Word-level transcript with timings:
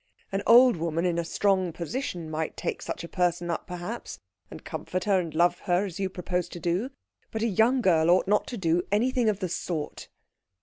An 0.31 0.41
old 0.47 0.77
woman 0.77 1.05
in 1.05 1.19
a 1.19 1.23
strong 1.23 1.71
position 1.71 2.27
might 2.31 2.57
take 2.57 2.81
such 2.81 3.03
a 3.03 3.07
person 3.07 3.51
up, 3.51 3.67
perhaps, 3.67 4.17
and 4.49 4.65
comfort 4.65 5.03
her 5.03 5.19
and 5.19 5.35
love 5.35 5.59
her 5.65 5.85
as 5.85 5.99
you 5.99 6.09
propose 6.09 6.49
to 6.49 6.59
do, 6.59 6.89
but 7.29 7.43
a 7.43 7.47
young 7.47 7.81
girl 7.83 8.09
ought 8.09 8.27
not 8.27 8.47
to 8.47 8.57
do 8.57 8.81
anything 8.91 9.29
of 9.29 9.41
the 9.41 9.47
sort." 9.49 10.09